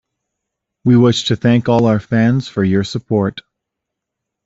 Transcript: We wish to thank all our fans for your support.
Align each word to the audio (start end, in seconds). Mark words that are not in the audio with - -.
We 0.83 0.97
wish 0.97 1.25
to 1.25 1.35
thank 1.35 1.69
all 1.69 1.85
our 1.85 1.99
fans 1.99 2.47
for 2.47 2.63
your 2.63 2.83
support. 2.83 3.41